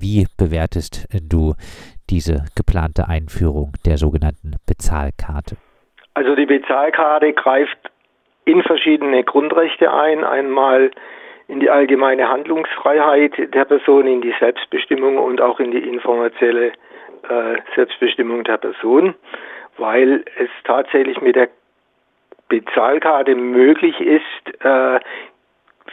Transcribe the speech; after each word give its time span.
wie 0.00 0.26
bewertest 0.38 1.06
du 1.12 1.54
diese 2.08 2.44
geplante 2.56 3.08
Einführung 3.08 3.72
der 3.86 3.96
sogenannten 3.96 4.56
Bezahlkarte? 4.66 5.56
Also 6.14 6.34
die 6.34 6.46
Bezahlkarte 6.46 7.32
greift 7.32 7.78
in 8.44 8.62
verschiedene 8.62 9.22
Grundrechte 9.22 9.92
ein. 9.92 10.24
Einmal 10.24 10.90
in 11.48 11.60
die 11.60 11.70
allgemeine 11.70 12.28
Handlungsfreiheit 12.28 13.32
der 13.54 13.64
Person, 13.64 14.06
in 14.06 14.20
die 14.20 14.34
Selbstbestimmung 14.38 15.18
und 15.18 15.40
auch 15.40 15.60
in 15.60 15.70
die 15.72 15.78
informationelle 15.78 16.72
äh, 17.28 17.56
Selbstbestimmung 17.74 18.44
der 18.44 18.56
Person, 18.56 19.14
weil 19.76 20.24
es 20.38 20.48
tatsächlich 20.64 21.20
mit 21.20 21.36
der 21.36 21.48
Bezahlkarte 22.48 23.34
möglich 23.34 24.00
ist, 24.00 24.64
äh, 24.64 25.00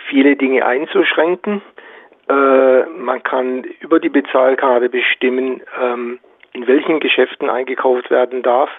viele 0.10 0.36
Dinge 0.36 0.66
einzuschränken. 0.66 1.62
Äh, 2.30 2.86
man 2.86 3.24
kann 3.24 3.64
über 3.80 4.00
die 4.00 4.10
Bezahlkarte 4.10 4.90
bestimmen, 4.90 5.62
ähm, 5.82 6.20
in 6.54 6.68
welchen 6.68 7.00
Geschäften 7.00 7.50
eingekauft 7.50 8.10
werden 8.10 8.44
darf 8.44 8.70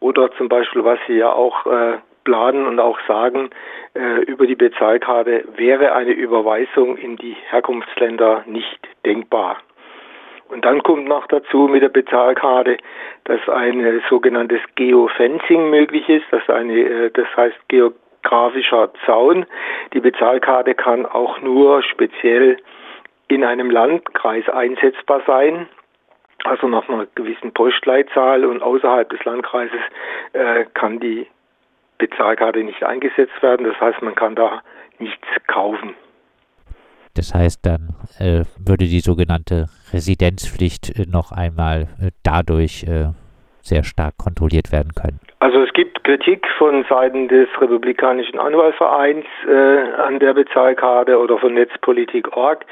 oder 0.00 0.30
zum 0.32 0.48
Beispiel, 0.48 0.84
was 0.84 0.98
Sie 1.06 1.14
ja 1.14 1.32
auch 1.32 1.66
äh, 1.66 1.98
planen 2.24 2.66
und 2.66 2.78
auch 2.80 2.98
sagen, 3.06 3.50
äh, 3.94 4.22
über 4.22 4.46
die 4.46 4.54
Bezahlkarte 4.54 5.44
wäre 5.56 5.92
eine 5.92 6.12
Überweisung 6.12 6.96
in 6.96 7.16
die 7.16 7.36
Herkunftsländer 7.50 8.44
nicht 8.46 8.80
denkbar. 9.04 9.58
Und 10.48 10.64
dann 10.64 10.82
kommt 10.82 11.06
noch 11.06 11.26
dazu 11.26 11.68
mit 11.68 11.82
der 11.82 11.90
Bezahlkarte, 11.90 12.78
dass 13.24 13.46
ein 13.48 14.02
sogenanntes 14.08 14.60
Geofencing 14.76 15.68
möglich 15.68 16.08
ist, 16.08 16.24
das, 16.30 16.48
eine, 16.48 16.78
äh, 16.78 17.10
das 17.10 17.26
heißt 17.36 17.58
geografischer 18.22 18.90
Zaun. 19.06 19.46
Die 19.92 20.00
Bezahlkarte 20.00 20.74
kann 20.74 21.06
auch 21.06 21.40
nur 21.40 21.82
speziell 21.82 22.58
in 23.28 23.44
einem 23.44 23.70
Landkreis 23.70 24.48
einsetzbar 24.48 25.22
sein, 25.26 25.68
also 26.44 26.68
nach 26.68 26.88
einer 26.88 27.06
gewissen 27.14 27.52
Postleitzahl 27.52 28.44
und 28.44 28.62
außerhalb 28.62 29.08
des 29.10 29.22
Landkreises 29.24 29.80
äh, 30.32 30.64
kann 30.74 31.00
die 31.00 31.26
Bezahlkarte 31.98 32.62
nicht 32.62 32.82
eingesetzt 32.84 33.42
werden. 33.42 33.66
Das 33.66 33.78
heißt, 33.80 34.00
man 34.02 34.14
kann 34.14 34.34
da 34.34 34.62
nichts 34.98 35.26
kaufen. 35.46 35.94
Das 37.14 37.34
heißt, 37.34 37.66
dann 37.66 37.96
äh, 38.18 38.44
würde 38.56 38.84
die 38.84 39.00
sogenannte 39.00 39.66
Residenzpflicht 39.92 40.96
äh, 40.96 41.06
noch 41.10 41.32
einmal 41.32 41.88
äh, 42.00 42.12
dadurch 42.22 42.84
äh, 42.84 43.08
sehr 43.60 43.82
stark 43.82 44.16
kontrolliert 44.16 44.70
werden 44.70 44.92
können. 44.94 45.18
Also 45.40 45.60
es 45.62 45.72
gibt 45.72 46.02
Kritik 46.02 46.46
von 46.58 46.84
Seiten 46.88 47.28
des 47.28 47.48
Republikanischen 47.60 48.38
Anwaltvereins 48.40 49.24
äh, 49.46 49.92
an 50.02 50.18
der 50.18 50.34
Bezahlkarte 50.34 51.18
oder 51.18 51.38
von 51.38 51.54
Netzpolitik.org. 51.54 52.64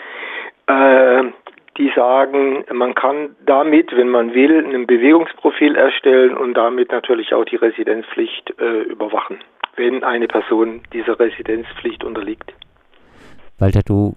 Äh, 0.66 1.24
die 1.78 1.92
sagen, 1.94 2.64
man 2.72 2.94
kann 2.94 3.36
damit, 3.44 3.94
wenn 3.94 4.08
man 4.08 4.34
will, 4.34 4.64
ein 4.64 4.86
Bewegungsprofil 4.86 5.76
erstellen 5.76 6.36
und 6.36 6.54
damit 6.54 6.90
natürlich 6.90 7.34
auch 7.34 7.44
die 7.44 7.56
Residenzpflicht 7.56 8.54
äh, 8.58 8.82
überwachen, 8.82 9.38
wenn 9.76 10.02
eine 10.02 10.26
Person 10.26 10.80
dieser 10.92 11.20
Residenzpflicht 11.20 12.02
unterliegt. 12.02 12.54
Walter, 13.58 13.82
du 13.84 14.16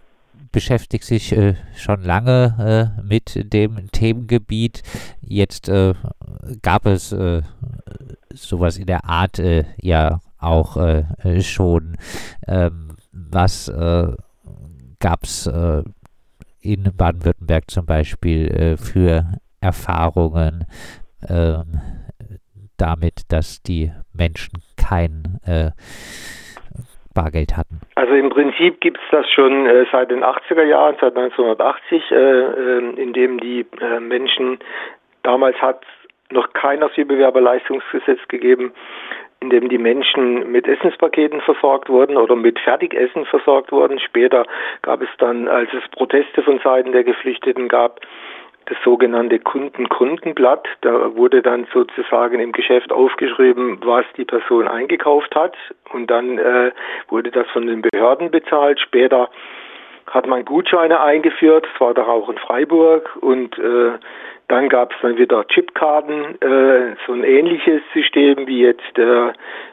beschäftigt 0.52 1.04
sich 1.04 1.32
äh, 1.34 1.56
schon 1.76 2.02
lange 2.02 2.92
äh, 2.98 3.08
mit 3.08 3.54
dem 3.54 3.92
Themengebiet. 3.92 4.82
Jetzt 5.22 5.70
äh, 5.70 5.94
gab 6.64 6.86
es 6.86 7.12
äh, 7.12 7.42
sowas 8.44 8.78
in 8.78 8.86
der 8.86 9.06
Art 9.06 9.40
äh, 9.40 9.64
ja 9.82 10.20
auch 10.40 10.78
äh, 10.78 11.42
schon. 11.42 11.98
Ähm, 12.48 12.90
was 13.12 13.72
gab 15.00 15.24
es 15.24 15.48
in 16.62 16.84
Baden-Württemberg 16.98 17.70
zum 17.70 17.86
Beispiel 17.86 18.78
für 18.78 19.26
Erfahrungen 19.62 20.66
ähm, 21.28 21.82
damit, 22.78 23.32
dass 23.32 23.62
die 23.62 23.92
Menschen 24.14 24.62
kein 24.78 25.40
Bargeld 27.14 27.58
hatten? 27.58 27.82
Also 27.96 28.14
im 28.14 28.30
Prinzip 28.30 28.80
gibt 28.82 28.98
es 28.98 29.04
das 29.12 29.30
schon 29.30 29.66
äh, 29.66 29.86
seit 29.92 30.12
den 30.12 30.24
80er 30.24 30.64
Jahren, 30.64 30.96
seit 31.02 31.16
1980, 31.18 32.12
äh, 32.12 32.16
äh, 32.16 33.02
in 33.02 33.14
dem 33.14 33.40
die 33.40 33.66
äh, 33.82 34.00
Menschen, 34.00 34.60
damals 35.24 35.58
hat 35.58 35.84
noch 36.32 36.54
kein 36.54 36.84
Asylbewerberleistungsgesetz 36.84 38.20
gegeben, 38.28 38.72
in 39.42 39.50
dem 39.50 39.70
die 39.70 39.78
Menschen 39.78 40.52
mit 40.52 40.68
Essenspaketen 40.68 41.42
versorgt 41.42 41.90
wurden 41.90 42.18
oder 42.18 42.36
mit 42.36 42.60
Fertigessen 42.60 43.26
versorgt 43.26 43.72
wurden. 43.72 44.00
Später 44.00 44.46
gab 44.82 45.02
es 45.02 45.10
dann, 45.18 45.48
als 45.48 45.70
es 45.74 45.88
Proteste 45.92 46.42
von 46.44 46.60
Seiten 46.60 46.92
der 46.92 47.04
Geflüchteten 47.04 47.68
gab, 47.68 48.02
das 48.66 48.78
sogenannte 48.84 49.40
Kundenkundenblatt. 49.40 50.68
Da 50.82 51.16
wurde 51.16 51.42
dann 51.42 51.68
sozusagen 51.74 52.40
im 52.40 52.52
Geschäft 52.52 52.92
aufgeschrieben, 52.92 53.80
was 53.84 54.06
die 54.16 54.26
Person 54.26 54.68
eingekauft 54.68 55.36
hat 55.36 55.56
und 55.92 56.08
dann 56.12 56.38
äh, 56.38 56.72
wurde 57.08 57.32
das 57.32 57.48
von 57.48 57.66
den 57.66 57.82
Behörden 57.82 58.30
bezahlt. 58.30 58.80
Später 58.80 59.30
hat 60.08 60.28
man 60.28 60.46
Gutscheine 60.46 61.00
eingeführt, 61.00 61.68
das 61.72 61.82
war 61.82 61.94
doch 61.94 62.08
auch 62.08 62.30
in 62.30 62.38
Freiburg 62.38 63.16
und 63.22 63.58
äh, 63.58 63.92
dann 64.50 64.68
gab 64.68 64.92
es 64.92 64.98
dann 65.02 65.18
wieder 65.18 65.48
Chipkarten, 65.48 66.42
äh, 66.42 66.96
so 67.06 67.14
ein 67.14 67.24
ähnliches 67.24 67.82
System 67.94 68.48
wie 68.48 68.62
jetzt 68.62 68.98
äh, 68.98 69.32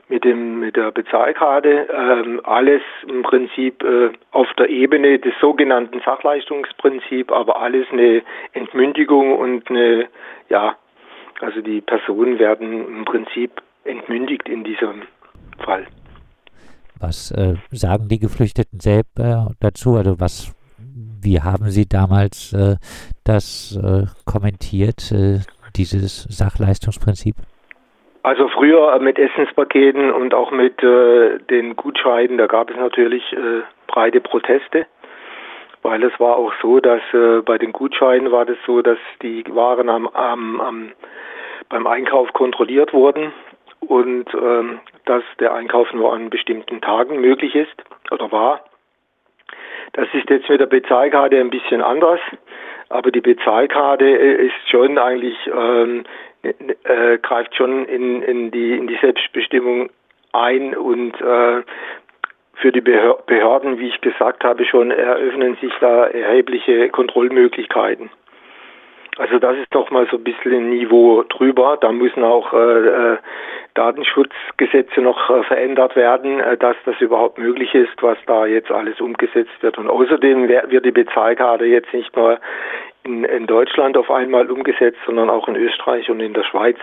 mit 0.09 0.25
dem 0.25 0.61
mit 0.61 0.77
der 0.77 0.93
Bezahlkarte. 0.93 1.89
Ähm, 1.91 2.41
alles 2.45 2.83
im 3.09 3.23
Prinzip 3.23 3.83
äh, 3.83 4.11
auf 4.33 4.47
der 4.59 4.69
Ebene 4.69 5.19
des 5.19 5.33
sogenannten 5.41 6.01
Sachleistungsprinzips, 6.05 7.33
aber 7.33 7.61
alles 7.61 7.87
eine 7.91 8.23
Entmündigung 8.53 9.37
und 9.39 9.69
eine 9.71 10.09
ja, 10.51 10.77
also 11.41 11.63
die 11.63 11.81
Personen 11.81 12.39
werden 12.39 12.87
im 12.87 13.05
Prinzip 13.07 13.63
entmündigt 13.85 14.47
in 14.49 14.63
diesem 14.63 15.03
Fall. 15.59 15.87
Was 17.01 17.31
äh, 17.31 17.55
sagen 17.71 18.09
die 18.09 18.19
Geflüchteten 18.19 18.81
selbst 18.81 19.19
äh, 19.19 19.37
dazu? 19.61 19.97
Also 19.97 20.21
was 20.21 20.56
wie 21.23 21.41
haben 21.41 21.71
Sie 21.71 21.87
damals 21.89 22.53
äh, 22.53 22.77
das 23.25 23.77
äh, 23.77 24.07
kommentiert, 24.25 25.13
äh, 25.13 25.41
dieses 25.77 26.25
Sachleistungsprinzip? 26.25 27.37
Also 28.23 28.49
früher 28.49 28.99
mit 28.99 29.19
Essenspaketen 29.19 30.11
und 30.11 30.35
auch 30.35 30.51
mit 30.51 30.83
äh, 30.83 31.39
den 31.49 31.77
Gutscheinen, 31.77 32.39
da 32.39 32.47
gab 32.47 32.71
es 32.71 32.77
natürlich 32.77 33.23
äh, 33.33 33.63
breite 33.87 34.21
Proteste, 34.21 34.87
weil 35.83 36.03
es 36.03 36.19
war 36.19 36.37
auch 36.37 36.53
so, 36.61 36.81
dass 36.81 37.03
äh, 37.13 37.43
bei 37.43 37.57
den 37.57 37.73
Gutscheinen 37.73 38.33
war 38.33 38.45
das 38.45 38.57
so, 38.67 38.83
dass 38.83 38.99
die 39.23 39.45
Waren 39.55 39.89
am, 39.89 40.09
am, 40.09 40.61
am 40.61 40.93
beim 41.69 41.87
Einkauf 41.87 42.33
kontrolliert 42.33 42.93
wurden 42.93 43.33
und 43.81 44.27
ähm, 44.35 44.81
dass 45.05 45.23
der 45.39 45.55
Einkauf 45.55 45.93
nur 45.93 46.13
an 46.13 46.31
bestimmten 46.31 46.81
Tagen 46.81 47.21
möglich 47.21 47.55
ist 47.55 47.83
oder 48.11 48.31
war. 48.33 48.65
Das 49.97 50.09
ist 50.13 50.29
jetzt 50.29 50.49
mit 50.51 50.61
der 50.61 50.67
Bezahlkarte 50.67 51.41
ein 51.41 51.49
bisschen 51.49 51.81
anders, 51.81 52.21
aber 52.91 53.11
die 53.11 53.23
Bezahlkarte 53.23 54.05
äh, 54.05 54.47
ist 54.47 54.71
schon 54.71 54.99
eigentlich, 54.99 55.37
ähm, 55.47 56.05
äh, 56.43 57.17
greift 57.23 57.57
schon 57.57 57.87
in, 57.87 58.23
in, 58.23 58.51
die, 58.51 58.75
in 58.75 58.87
die 58.89 58.99
Selbstbestimmung 59.01 59.89
ein 60.33 60.77
und 60.77 61.19
äh, 61.23 61.63
für 62.57 62.73
die 62.73 62.83
Behörden, 62.83 63.79
wie 63.79 63.89
ich 63.89 64.01
gesagt 64.03 64.45
habe, 64.45 64.67
schon 64.67 64.91
eröffnen 64.91 65.57
sich 65.63 65.73
da 65.81 66.07
erhebliche 66.07 66.91
Kontrollmöglichkeiten. 66.91 68.11
Also 69.17 69.39
das 69.39 69.57
ist 69.57 69.75
doch 69.75 69.91
mal 69.91 70.07
so 70.11 70.19
ein 70.19 70.25
bisschen 70.25 70.53
ein 70.53 70.71
Niveau 70.71 71.23
drüber. 71.23 71.79
Da 71.81 71.91
müssen 71.91 72.23
auch 72.23 72.53
äh, 72.53 73.15
äh, 73.15 73.17
Datenschutzgesetze 73.77 75.01
noch 75.01 75.31
äh, 75.31 75.43
verändert 75.45 75.95
werden, 75.95 76.41
äh, 76.41 76.57
dass 76.57 76.77
das 76.85 77.01
überhaupt 77.01 77.39
möglich 77.39 77.75
ist, 77.75 78.03
was 78.03 78.19
da 78.27 78.47
jetzt 78.47 78.71
alles 78.71 79.01
umgesetzt 79.01 79.63
wird. 79.63 79.79
Und 79.79 79.89
außerdem 79.89 80.49
wird 80.49 80.85
die 80.85 80.91
Bezahlkarte 80.91 81.65
jetzt 81.65 81.93
nicht 81.93 82.15
nur 82.17 82.39
in, 83.05 83.25
in 83.25 83.47
Deutschland 83.47 83.97
auf 83.97 84.11
einmal 84.11 84.51
umgesetzt, 84.51 84.99
sondern 85.07 85.31
auch 85.31 85.47
in 85.49 85.57
Österreich 85.57 86.11
und 86.11 86.21
in 86.21 86.35
der 86.35 86.45
Schweiz. 86.45 86.79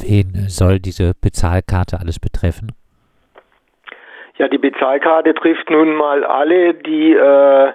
Wen 0.00 0.48
soll 0.48 0.78
diese 0.78 1.12
Bezahlkarte 1.20 1.98
alles 2.00 2.18
betreffen? 2.18 2.72
Ja, 4.38 4.48
die 4.48 4.58
Bezahlkarte 4.58 5.34
trifft 5.34 5.70
nun 5.70 5.94
mal 5.94 6.24
alle, 6.24 6.74
die 6.74 7.12
äh, 7.12 7.72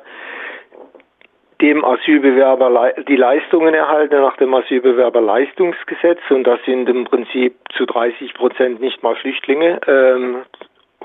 dem 1.62 1.84
Asylbewerber 1.84 2.94
die 3.08 3.16
Leistungen 3.16 3.74
erhalten 3.74 4.22
nach 4.22 4.38
dem 4.38 4.54
Asylbewerberleistungsgesetz 4.54 6.20
und 6.30 6.44
das 6.44 6.60
sind 6.66 6.88
im 6.88 7.06
Prinzip 7.06 7.56
zu 7.76 7.86
30 7.86 8.34
Prozent 8.36 8.80
nicht 8.80 9.02
mal 9.02 9.16
Flüchtlinge 9.16 9.80
ähm, 9.88 10.44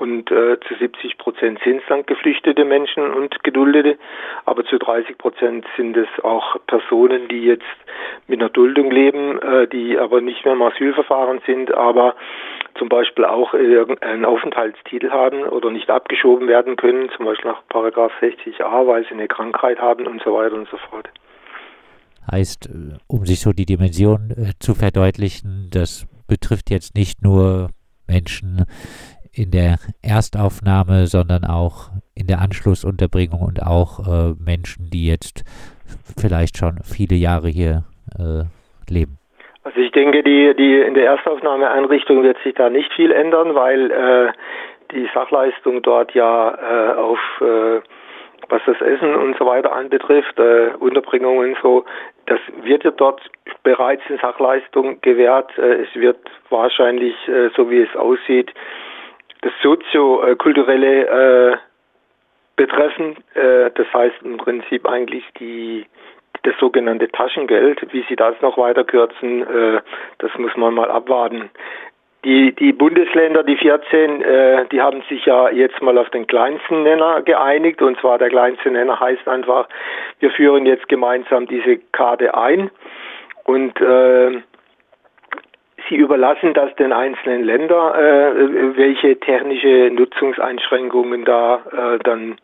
und 0.03 0.29
äh, 0.31 0.59
zu 0.67 0.75
70 0.75 1.17
Prozent 1.17 1.59
sind 1.63 1.77
es 1.77 1.83
dann 1.87 2.05
geflüchtete 2.05 2.65
Menschen 2.65 3.09
und 3.09 3.41
Geduldete, 3.45 3.97
aber 4.43 4.65
zu 4.65 4.77
30 4.77 5.17
Prozent 5.17 5.65
sind 5.77 5.95
es 5.95 6.09
auch 6.23 6.57
Personen, 6.67 7.29
die 7.29 7.45
jetzt 7.45 7.63
mit 8.27 8.41
einer 8.41 8.49
Duldung 8.49 8.91
leben, 8.91 9.41
äh, 9.41 9.65
die 9.65 9.97
aber 9.97 10.19
nicht 10.19 10.43
mehr 10.43 10.55
im 10.55 10.61
Asylverfahren 10.61 11.39
sind, 11.45 11.73
aber 11.73 12.15
zum 12.77 12.89
Beispiel 12.89 13.23
auch 13.23 13.53
einen 13.53 14.25
Aufenthaltstitel 14.25 15.09
haben 15.09 15.43
oder 15.43 15.71
nicht 15.71 15.89
abgeschoben 15.89 16.49
werden 16.49 16.75
können, 16.75 17.09
zum 17.15 17.25
Beispiel 17.25 17.51
nach 17.51 17.65
Paragraph 17.69 18.11
60a, 18.21 18.85
weil 18.85 19.05
sie 19.05 19.11
eine 19.11 19.29
Krankheit 19.29 19.79
haben 19.79 20.05
und 20.05 20.21
so 20.21 20.33
weiter 20.33 20.55
und 20.55 20.67
so 20.67 20.75
fort. 20.89 21.07
Heißt, 22.29 22.69
um 23.07 23.25
sich 23.25 23.39
so 23.39 23.53
die 23.53 23.65
Dimension 23.65 24.31
äh, 24.31 24.51
zu 24.59 24.75
verdeutlichen, 24.75 25.69
das 25.71 26.07
betrifft 26.27 26.71
jetzt 26.71 26.93
nicht 26.93 27.21
nur 27.21 27.69
Menschen 28.07 28.65
in 29.35 29.51
der 29.51 29.77
Erstaufnahme, 30.01 31.07
sondern 31.07 31.43
auch 31.43 31.89
in 32.15 32.27
der 32.27 32.39
Anschlussunterbringung 32.39 33.41
und 33.41 33.61
auch 33.63 33.99
äh, 33.99 34.33
Menschen, 34.39 34.89
die 34.91 35.07
jetzt 35.07 35.43
vielleicht 36.17 36.57
schon 36.57 36.79
viele 36.83 37.15
Jahre 37.15 37.47
hier 37.49 37.83
äh, 38.17 38.43
leben. 38.91 39.17
Also 39.63 39.79
ich 39.79 39.91
denke, 39.91 40.23
die, 40.23 40.53
die 40.57 40.81
in 40.81 40.93
der 40.93 41.05
Erstaufnahmeeinrichtung 41.05 42.21
wird 42.23 42.37
sich 42.43 42.53
da 42.55 42.69
nicht 42.69 42.91
viel 42.93 43.11
ändern, 43.11 43.55
weil 43.55 43.91
äh, 43.91 44.31
die 44.91 45.07
Sachleistung 45.13 45.81
dort 45.81 46.13
ja 46.13 46.51
äh, 46.51 46.93
auf 46.95 47.19
äh, 47.41 47.81
was 48.49 48.61
das 48.65 48.79
Essen 48.81 49.15
und 49.15 49.37
so 49.37 49.45
weiter 49.45 49.73
anbetrifft, 49.73 50.37
äh, 50.37 50.71
Unterbringung 50.79 51.37
und 51.37 51.57
so, 51.61 51.85
das 52.25 52.39
wird 52.61 52.83
ja 52.83 52.91
dort 52.91 53.21
bereits 53.63 54.03
in 54.09 54.17
Sachleistung 54.17 54.99
gewährt. 55.01 55.57
Äh, 55.57 55.83
es 55.83 55.95
wird 55.95 56.19
wahrscheinlich, 56.49 57.15
äh, 57.27 57.49
so 57.55 57.69
wie 57.69 57.81
es 57.81 57.95
aussieht, 57.95 58.53
das 59.43 59.53
sozio-kulturelle 59.61 61.51
äh, 61.51 61.57
betreffen. 62.55 63.17
Äh, 63.33 63.71
das 63.75 63.87
heißt 63.93 64.15
im 64.23 64.37
Prinzip 64.37 64.87
eigentlich 64.87 65.23
die 65.39 65.85
das 66.43 66.55
sogenannte 66.59 67.07
Taschengeld. 67.09 67.81
Wie 67.93 68.03
sie 68.07 68.15
das 68.15 68.35
noch 68.41 68.57
weiter 68.57 68.83
kürzen, 68.83 69.43
äh, 69.43 69.81
das 70.19 70.31
muss 70.37 70.55
man 70.55 70.73
mal 70.73 70.91
abwarten. 70.91 71.49
Die, 72.25 72.53
die 72.53 72.71
Bundesländer, 72.71 73.43
die 73.43 73.57
14, 73.57 74.21
äh, 74.21 74.65
die 74.71 74.81
haben 74.81 75.03
sich 75.09 75.25
ja 75.25 75.49
jetzt 75.49 75.81
mal 75.81 75.97
auf 75.97 76.09
den 76.11 76.25
kleinsten 76.25 76.83
Nenner 76.83 77.21
geeinigt. 77.21 77.81
Und 77.81 77.99
zwar 77.99 78.17
der 78.17 78.29
kleinste 78.29 78.71
Nenner 78.71 78.99
heißt 78.99 79.27
einfach, 79.27 79.67
wir 80.19 80.31
führen 80.31 80.65
jetzt 80.65 80.87
gemeinsam 80.87 81.47
diese 81.47 81.77
Karte 81.91 82.33
ein 82.33 82.71
und 83.43 83.79
äh, 83.81 84.41
sie 85.89 85.95
überlassen 85.95 86.53
das 86.53 86.73
den 86.75 86.93
einzelnen 86.93 87.43
Ländern, 87.43 87.95
äh, 87.95 88.77
welche 88.77 89.19
technische 89.19 89.91
Nutzungseinschränkungen 89.93 91.25
da 91.25 91.61
äh, 91.71 91.99
dann 92.03 92.37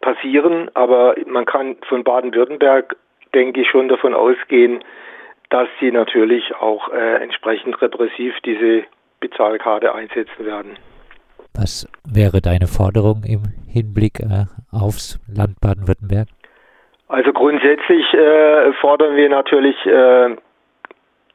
passieren. 0.00 0.70
Aber 0.74 1.14
man 1.26 1.44
kann 1.44 1.76
von 1.88 2.04
Baden-Württemberg, 2.04 2.96
denke 3.34 3.62
ich, 3.62 3.68
schon 3.68 3.88
davon 3.88 4.14
ausgehen, 4.14 4.84
dass 5.50 5.68
sie 5.80 5.90
natürlich 5.90 6.54
auch 6.56 6.88
äh, 6.92 7.22
entsprechend 7.22 7.80
repressiv 7.80 8.34
diese 8.44 8.84
Bezahlkarte 9.20 9.94
einsetzen 9.94 10.44
werden. 10.44 10.76
Was 11.54 11.86
wäre 12.04 12.40
deine 12.40 12.66
Forderung 12.66 13.24
im 13.26 13.42
Hinblick 13.70 14.20
äh, 14.20 14.46
aufs 14.72 15.20
Land 15.28 15.60
Baden-Württemberg? 15.60 16.28
Also 17.08 17.32
grundsätzlich 17.32 18.06
äh, 18.14 18.72
fordern 18.80 19.16
wir 19.16 19.28
natürlich 19.28 19.76
äh, 19.84 20.34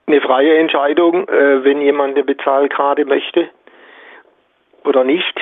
eine 0.08 0.22
freie 0.22 0.58
Entscheidung, 0.58 1.28
äh, 1.28 1.64
wenn 1.64 1.82
jemand 1.82 2.16
eine 2.16 2.24
Bezahlkarte 2.24 3.06
möchte 3.06 3.50
oder 4.86 5.04
nicht. 5.04 5.40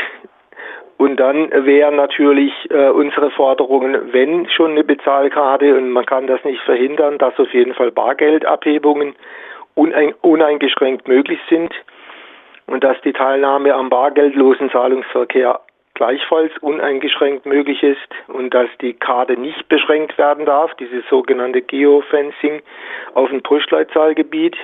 Und 0.98 1.18
dann 1.18 1.52
wären 1.66 1.98
natürlich 1.98 2.54
äh, 2.72 2.90
unsere 2.90 3.30
Forderungen, 3.32 4.14
wenn 4.14 4.50
schon 4.50 4.72
eine 4.72 4.84
Bezahlkarte 4.84 5.76
und 5.76 5.92
man 5.92 6.06
kann 6.06 6.26
das 6.26 6.44
nicht 6.44 6.62
verhindern, 6.62 7.18
dass 7.18 7.38
auf 7.38 7.54
jeden 7.54 7.74
Fall 7.74 7.92
Bargeldabhebungen 7.92 9.14
unein 9.76 10.14
uneingeschränkt 10.22 11.08
möglich 11.08 11.40
sind 11.50 11.74
und 12.66 12.84
dass 12.84 13.00
die 13.02 13.14
Teilnahme 13.14 13.74
am 13.74 13.90
bargeldlosen 13.90 14.72
Zahlungsverkehr 14.72 15.60
gleichfalls 15.96 16.52
uneingeschränkt 16.62 17.46
möglich 17.46 17.82
ist 17.82 17.98
und 18.28 18.54
dass 18.54 18.70
die 18.82 18.94
Karte 18.94 19.38
nicht 19.38 19.68
beschränkt 19.68 20.18
werden 20.18 20.46
darf, 20.46 20.74
dieses 20.76 21.04
sogenannte 21.10 21.62
Geofencing 21.62 22.62
auf 23.16 23.32
ein 23.32 23.42
Postleitzahlgebiet 23.42 24.56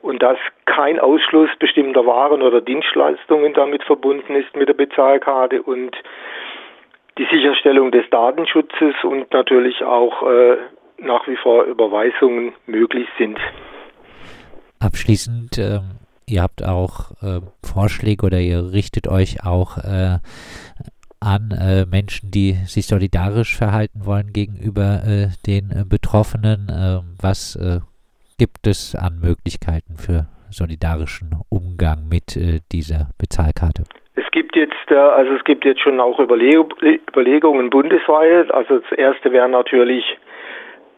und 0.00 0.22
dass 0.22 0.38
kein 0.64 0.98
Ausschluss 0.98 1.50
bestimmter 1.58 2.06
Waren 2.06 2.42
oder 2.42 2.60
Dienstleistungen 2.60 3.54
damit 3.54 3.82
verbunden 3.84 4.34
ist 4.34 4.56
mit 4.56 4.68
der 4.68 4.74
Bezahlkarte 4.74 5.62
und 5.62 5.96
die 7.18 7.26
Sicherstellung 7.30 7.90
des 7.90 8.08
Datenschutzes 8.10 8.94
und 9.02 9.32
natürlich 9.32 9.84
auch 9.84 10.22
äh, 10.22 10.56
nach 10.98 11.26
wie 11.28 11.36
vor 11.36 11.64
Überweisungen 11.64 12.52
möglich 12.66 13.08
sind. 13.18 13.38
Abschließend, 14.80 15.58
äh, 15.58 15.80
ihr 16.26 16.42
habt 16.42 16.64
auch 16.64 17.10
äh, 17.22 17.40
Vorschläge 17.62 18.26
oder 18.26 18.40
ihr 18.40 18.72
richtet 18.72 19.08
euch 19.08 19.44
auch 19.44 19.78
äh, 19.78 20.18
an 21.20 21.50
äh, 21.52 21.86
Menschen, 21.86 22.30
die 22.30 22.52
sich 22.66 22.86
solidarisch 22.86 23.56
verhalten 23.56 24.04
wollen 24.04 24.32
gegenüber 24.32 25.02
äh, 25.06 25.28
den 25.46 25.88
Betroffenen. 25.88 26.66
Ähm, 26.70 27.16
was 27.20 27.56
gibt 28.38 28.66
es 28.66 28.96
an 28.96 29.20
Möglichkeiten 29.20 29.96
für 29.96 30.26
solidarischen 30.52 31.30
Umgang 31.48 32.08
mit 32.08 32.36
äh, 32.36 32.60
dieser 32.70 33.10
Bezahlkarte? 33.18 33.84
Es 34.14 34.30
gibt 34.30 34.56
jetzt, 34.56 34.90
äh, 34.90 34.94
also 34.94 35.32
es 35.34 35.44
gibt 35.44 35.64
jetzt 35.64 35.80
schon 35.80 36.00
auch 36.00 36.18
Überleg 36.18 36.58
Überlegungen 37.10 37.70
bundesweit. 37.70 38.50
Also 38.52 38.78
das 38.78 38.92
erste 38.98 39.32
wäre 39.32 39.48
natürlich, 39.48 40.04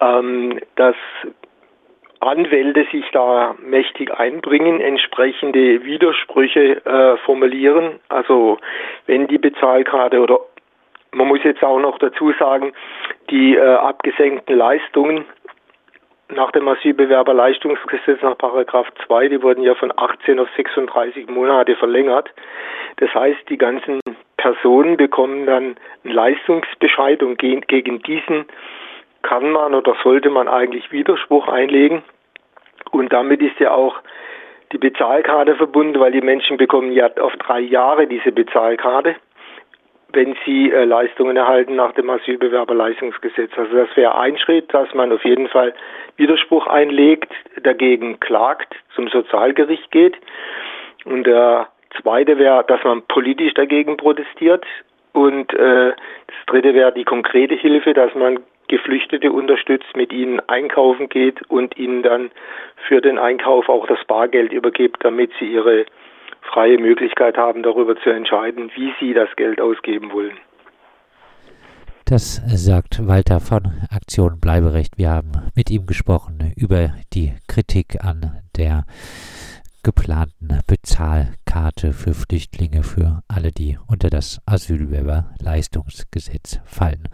ähm, 0.01 0.59
dass 0.77 0.97
Anwälte 2.25 2.87
sich 2.91 3.05
da 3.13 3.55
mächtig 3.61 4.13
einbringen, 4.13 4.81
entsprechende 4.81 5.85
Widersprüche 5.85 6.85
äh, 6.85 7.17
formulieren. 7.19 8.01
Also 8.09 8.59
wenn 9.07 9.27
die 9.27 9.39
Bezahlkarte 9.39 10.21
oder 10.21 10.41
man 11.13 11.29
muss 11.29 11.45
jetzt 11.45 11.63
auch 11.63 11.79
noch 11.79 11.99
dazu 11.99 12.33
sagen, 12.39 12.73
die 13.31 13.55
äh, 13.55 13.61
abgesenkten 13.61 14.57
Leistungen 14.57 15.25
nach 16.29 16.51
dem 16.53 16.67
Asylbewerberleistungsgesetz 16.67 18.23
nach 18.23 18.37
Paragraph 18.39 18.89
2, 19.07 19.29
die 19.29 19.43
wurden 19.43 19.63
ja 19.63 19.75
von 19.75 19.93
18 19.97 20.39
auf 20.41 20.49
36 20.57 21.29
Monate 21.29 21.77
verlängert. 21.77 22.31
Das 22.97 23.15
heißt, 23.15 23.49
die 23.49 23.59
ganzen 23.59 24.01
Personen 24.37 24.97
bekommen 24.97 25.47
dann 25.47 25.77
einen 26.05 26.15
Leistungsbescheid 26.15 27.23
und 27.23 27.39
gegen 27.39 28.03
diesen 28.03 28.47
kann 29.23 29.51
man 29.51 29.75
oder 29.75 29.97
sollte 30.03 30.31
man 30.31 30.49
eigentlich 30.49 30.93
Widerspruch 30.93 31.49
einlegen. 31.49 32.03
Und 32.95 33.13
damit 33.13 33.43
ist 33.43 33.59
ja 33.59 33.73
auch 33.73 33.97
die 34.73 34.79
Bezahlkarte 34.79 35.57
verbunden, 35.57 35.99
weil 35.99 36.13
die 36.13 36.21
Menschen 36.21 36.57
bekommen 36.57 36.93
ja 36.93 37.11
auf 37.21 37.37
drei 37.37 37.61
Jahre 37.61 38.07
diese 38.07 38.33
Bezahlkarte 38.33 39.17
wenn 40.15 40.37
sie 40.45 40.71
äh, 40.71 40.85
Leistungen 40.85 41.37
erhalten 41.37 41.75
nach 41.75 41.93
dem 41.93 42.09
Asylbewerberleistungsgesetz. 42.09 43.51
Also 43.57 43.75
das 43.75 43.89
wäre 43.97 44.17
ein 44.17 44.39
Schritt, 44.39 44.73
dass 44.73 44.93
man 44.95 45.13
auf 45.13 45.25
jeden 45.25 45.49
Fall 45.49 45.75
Widerspruch 46.17 46.67
einlegt, 46.69 47.33
dagegen 47.63 48.21
klagt, 48.21 48.75
zum 48.95 49.09
Sozialgericht 49.09 49.91
geht. 49.91 50.17
Und 51.05 51.27
der 51.27 51.69
zweite 52.01 52.39
wäre, 52.39 52.65
dass 52.69 52.83
man 52.85 53.03
politisch 53.03 53.55
dagegen 53.55 53.97
protestiert. 53.97 54.65
Und 55.13 55.53
äh, 55.53 55.91
das 55.91 56.47
dritte 56.47 56.75
wäre 56.75 56.93
die 56.93 57.05
konkrete 57.05 57.55
Hilfe, 57.55 57.93
dass 57.93 58.15
man 58.15 58.39
Geflüchtete 58.69 59.33
unterstützt, 59.33 59.97
mit 59.97 60.13
ihnen 60.13 60.41
einkaufen 60.49 61.09
geht 61.09 61.43
und 61.51 61.77
ihnen 61.77 62.03
dann 62.03 62.31
für 62.89 63.01
den 63.01 63.19
Einkauf 63.19 63.69
auch 63.69 63.87
das 63.87 64.05
Bargeld 64.07 64.53
übergibt, 64.53 65.05
damit 65.05 65.31
sie 65.39 65.47
ihre 65.47 65.87
freie 66.43 66.79
Möglichkeit 66.79 67.37
haben, 67.37 67.63
darüber 67.63 67.97
zu 67.97 68.11
entscheiden, 68.11 68.71
wie 68.75 68.93
sie 69.01 69.15
das 69.15 69.35
Geld 69.37 69.61
ausgeben 69.61 70.13
wollen. 70.13 70.37
Das 72.07 72.43
sagt 72.47 73.07
Walter 73.09 73.41
von 73.41 73.63
Aktion 73.91 74.39
Bleiberecht. 74.39 74.99
Wir 74.99 75.11
haben 75.11 75.33
mit 75.55 75.71
ihm 75.71 75.87
gesprochen 75.87 76.53
über 76.55 76.93
die 77.15 77.33
Kritik 77.49 78.05
an 78.05 78.43
der 78.59 78.85
geplanten 79.83 80.61
Bezahlkarte 80.67 81.93
für 81.93 82.13
Flüchtlinge 82.13 82.83
für 82.83 83.23
alle, 83.27 83.53
die 83.53 83.79
unter 83.87 84.11
das 84.11 84.43
Asylbewerberleistungsgesetz 84.45 86.61
fallen. 86.65 87.09